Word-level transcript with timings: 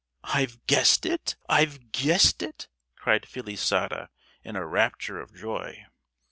"I've 0.23 0.65
guessed 0.65 1.05
it, 1.05 1.35
I've 1.47 1.91
guessed 1.91 2.41
it," 2.41 2.67
cried 2.95 3.27
Felisata, 3.27 4.09
in 4.43 4.55
a 4.55 4.65
rapture 4.65 5.19
of 5.19 5.31
joy. 5.31 5.85